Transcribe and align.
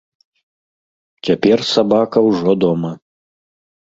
Цяпер 1.29 1.57
сабака 1.73 2.17
ўжо 2.29 2.51
дома. 2.67 2.91